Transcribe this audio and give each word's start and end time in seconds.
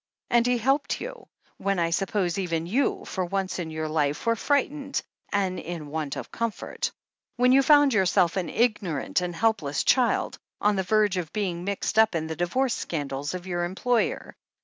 And 0.31 0.47
he 0.47 0.57
helped 0.57 0.99
you, 0.99 1.27
when 1.57 1.77
I 1.77 1.91
suppose 1.91 2.39
even 2.39 2.65
you, 2.65 3.03
for 3.05 3.23
once 3.23 3.59
in 3.59 3.69
your 3.69 3.87
life, 3.87 4.25
were 4.25 4.35
frightened 4.35 4.99
and 5.31 5.59
in 5.59 5.89
want 5.89 6.15
of 6.15 6.31
comfort— 6.31 6.91
when 7.37 7.51
you 7.51 7.61
found 7.61 7.93
yourself, 7.93 8.35
an 8.35 8.49
ignorant 8.49 9.21
and 9.21 9.35
helpless 9.35 9.83
child, 9.83 10.39
on 10.59 10.75
the 10.75 10.81
verge 10.81 11.17
of 11.17 11.31
being 11.33 11.63
mixed 11.65 11.99
up 11.99 12.15
in 12.15 12.25
the 12.25 12.35
divorce 12.35 12.73
scandals 12.73 13.35
of 13.35 13.45
your 13.45 13.63
employer. 13.63 14.35